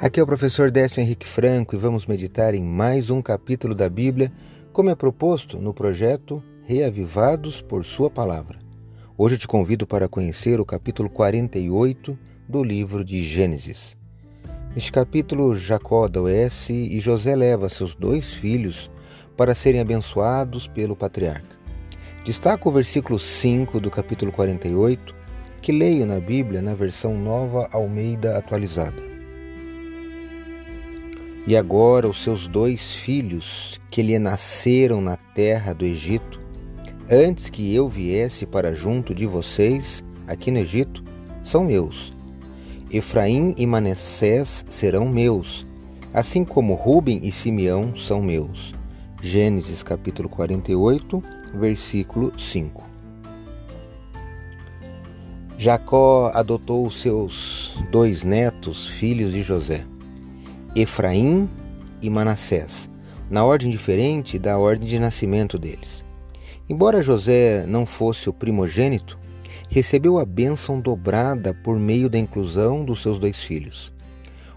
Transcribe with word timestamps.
Aqui 0.00 0.18
é 0.18 0.22
o 0.22 0.26
professor 0.26 0.70
Décio 0.70 1.02
Henrique 1.02 1.26
Franco 1.26 1.74
e 1.74 1.78
vamos 1.78 2.06
meditar 2.06 2.54
em 2.54 2.62
mais 2.62 3.10
um 3.10 3.20
capítulo 3.20 3.74
da 3.74 3.86
Bíblia, 3.86 4.32
como 4.72 4.88
é 4.88 4.94
proposto 4.94 5.58
no 5.58 5.74
projeto 5.74 6.42
Reavivados 6.64 7.60
por 7.60 7.84
Sua 7.84 8.08
Palavra. 8.08 8.58
Hoje 9.18 9.36
te 9.36 9.46
convido 9.46 9.86
para 9.86 10.08
conhecer 10.08 10.58
o 10.58 10.64
capítulo 10.64 11.10
48 11.10 12.18
do 12.48 12.64
livro 12.64 13.04
de 13.04 13.22
Gênesis. 13.22 13.94
Neste 14.74 14.90
capítulo, 14.90 15.54
Jacó 15.54 16.06
adoece 16.06 16.72
e 16.72 16.98
José 16.98 17.36
leva 17.36 17.68
seus 17.68 17.94
dois 17.94 18.32
filhos 18.32 18.90
para 19.36 19.54
serem 19.54 19.82
abençoados 19.82 20.66
pelo 20.66 20.96
patriarca. 20.96 21.58
Destaco 22.24 22.70
o 22.70 22.72
versículo 22.72 23.18
5 23.18 23.78
do 23.78 23.90
capítulo 23.90 24.32
48, 24.32 25.14
que 25.60 25.72
leio 25.72 26.06
na 26.06 26.18
Bíblia 26.18 26.62
na 26.62 26.72
versão 26.72 27.18
nova 27.18 27.68
Almeida 27.70 28.38
atualizada. 28.38 29.19
E 31.50 31.56
agora 31.56 32.06
os 32.06 32.22
seus 32.22 32.46
dois 32.46 32.92
filhos, 32.92 33.80
que 33.90 34.02
lhe 34.02 34.16
nasceram 34.20 35.00
na 35.00 35.16
terra 35.16 35.72
do 35.72 35.84
Egito, 35.84 36.40
antes 37.10 37.50
que 37.50 37.74
eu 37.74 37.88
viesse 37.88 38.46
para 38.46 38.72
junto 38.72 39.12
de 39.12 39.26
vocês, 39.26 40.00
aqui 40.28 40.52
no 40.52 40.58
Egito, 40.58 41.02
são 41.42 41.64
meus. 41.64 42.12
Efraim 42.88 43.52
e 43.58 43.66
Manassés 43.66 44.64
serão 44.70 45.08
meus, 45.08 45.66
assim 46.14 46.44
como 46.44 46.74
Ruben 46.74 47.18
e 47.20 47.32
Simeão 47.32 47.96
são 47.96 48.22
meus. 48.22 48.72
Gênesis 49.20 49.82
capítulo 49.82 50.28
48, 50.28 51.20
versículo 51.52 52.32
5. 52.38 52.84
Jacó 55.58 56.30
adotou 56.32 56.88
seus 56.92 57.74
dois 57.90 58.22
netos, 58.22 58.86
filhos 58.86 59.32
de 59.32 59.42
José. 59.42 59.84
Efraim 60.74 61.50
e 62.00 62.08
Manassés, 62.08 62.88
na 63.28 63.44
ordem 63.44 63.68
diferente 63.68 64.38
da 64.38 64.56
ordem 64.56 64.88
de 64.88 64.98
nascimento 65.00 65.58
deles. 65.58 66.04
Embora 66.68 67.02
José 67.02 67.66
não 67.66 67.84
fosse 67.84 68.28
o 68.28 68.32
primogênito, 68.32 69.18
recebeu 69.68 70.16
a 70.16 70.24
bênção 70.24 70.80
dobrada 70.80 71.52
por 71.52 71.76
meio 71.76 72.08
da 72.08 72.18
inclusão 72.18 72.84
dos 72.84 73.02
seus 73.02 73.18
dois 73.18 73.42
filhos. 73.42 73.92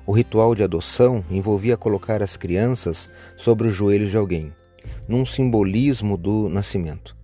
O 0.05 0.11
ritual 0.11 0.53
de 0.53 0.61
adoção 0.61 1.25
envolvia 1.31 1.77
colocar 1.77 2.21
as 2.21 2.37
crianças 2.37 3.09
sobre 3.35 3.67
os 3.67 3.73
joelhos 3.73 4.11
de 4.11 4.17
alguém, 4.17 4.51
num 5.07 5.25
simbolismo 5.25 6.15
do 6.15 6.47
nascimento. 6.47 7.15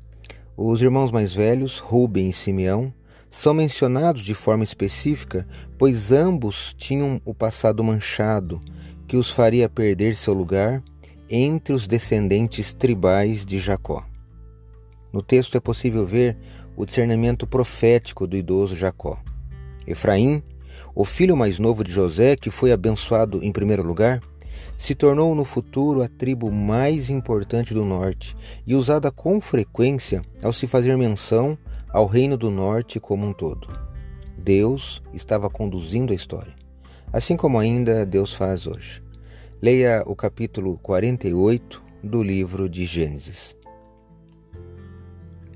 Os 0.58 0.82
irmãos 0.82 1.12
mais 1.12 1.32
velhos, 1.32 1.78
Ruben 1.78 2.30
e 2.30 2.34
Simeão, 2.34 2.92
são 3.30 3.54
mencionados 3.54 4.26
de 4.26 4.34
forma 4.34 4.64
específica, 4.64 5.48
pois 5.78 6.12
ambos 6.12 6.74
tinham 6.76 7.22
o 7.24 7.36
passado 7.36 7.84
manchado 7.84 8.60
que 9.10 9.18
os 9.18 9.32
faria 9.32 9.68
perder 9.68 10.16
seu 10.16 10.36
lugar 10.36 10.84
entre 11.28 11.74
os 11.74 11.88
descendentes 11.88 12.76
tribais 12.76 13.44
de 13.44 13.58
Jacó. 13.58 14.06
No 15.12 15.24
texto 15.24 15.58
é 15.58 15.60
possível 15.60 16.06
ver 16.06 16.38
o 16.78 16.86
discernimento 16.86 17.48
profético 17.48 18.28
do 18.28 18.38
idoso 18.38 18.76
Jacó. 18.76 19.20
Efraim, 19.88 20.44
o 20.94 21.04
filho 21.04 21.36
mais 21.36 21.58
novo 21.58 21.84
de 21.84 21.92
José, 21.92 22.36
que 22.36 22.52
foi 22.52 22.72
abençoado 22.72 23.44
em 23.44 23.52
primeiro 23.52 23.82
lugar, 23.82 24.22
se 24.78 24.94
tornou 24.94 25.34
no 25.34 25.44
futuro 25.44 26.04
a 26.04 26.08
tribo 26.08 26.52
mais 26.52 27.10
importante 27.10 27.74
do 27.74 27.84
norte 27.84 28.38
e 28.66 28.76
usada 28.76 29.10
com 29.10 29.42
frequência 29.42 30.22
ao 30.44 30.54
se 30.54 30.68
fazer 30.68 30.96
menção 30.96 31.58
ao 31.90 32.06
reino 32.06 32.38
do 32.38 32.52
norte 32.52 33.00
como 33.00 33.26
um 33.26 33.34
todo. 33.34 33.68
Deus 34.38 35.02
estava 35.12 35.50
conduzindo 35.50 36.14
a 36.14 36.16
história 36.16 36.60
assim 37.12 37.36
como 37.36 37.58
ainda 37.58 38.06
Deus 38.06 38.34
faz 38.34 38.68
hoje. 38.68 39.04
Leia 39.62 40.04
o 40.06 40.16
capítulo 40.16 40.78
48 40.78 41.84
do 42.04 42.24
livro 42.24 42.70
de 42.70 42.86
Gênesis. 42.86 43.56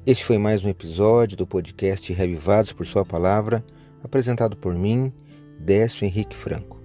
Este 0.05 0.25
foi 0.25 0.37
mais 0.37 0.65
um 0.65 0.69
episódio 0.69 1.37
do 1.37 1.47
podcast 1.47 2.11
Revivados 2.11 2.73
por 2.73 2.85
Sua 2.85 3.05
Palavra, 3.05 3.63
apresentado 4.03 4.57
por 4.57 4.73
mim, 4.73 5.13
Décio 5.57 6.05
Henrique 6.05 6.35
Franco. 6.35 6.81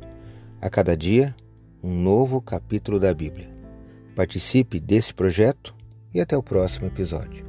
A 0.60 0.70
cada 0.70 0.96
dia, 0.96 1.34
um 1.82 1.92
novo 2.00 2.40
capítulo 2.40 3.00
da 3.00 3.12
Bíblia. 3.12 3.50
Participe 4.14 4.78
desse 4.78 5.12
projeto 5.12 5.74
e 6.14 6.20
até 6.20 6.36
o 6.36 6.42
próximo 6.42 6.86
episódio. 6.86 7.47